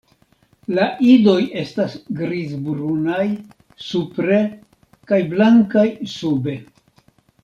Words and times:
La 0.77 0.85
idoj 1.07 1.35
estas 1.63 1.93
grizbrunaj 2.21 3.25
supre 3.89 4.39
kaj 5.13 5.21
blankaj 5.35 5.85
sube. 6.19 6.57